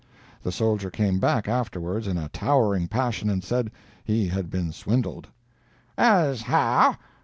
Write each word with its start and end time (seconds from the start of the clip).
The 0.41 0.51
soldier 0.51 0.89
came 0.89 1.19
back 1.19 1.47
afterwards 1.47 2.07
in 2.07 2.17
a 2.17 2.27
towering 2.29 2.87
passion 2.87 3.29
and 3.29 3.43
said 3.43 3.69
he 4.03 4.27
had 4.29 4.49
been 4.49 4.71
swindled. 4.71 5.27
"As 5.95 6.41
how?" 6.41 6.95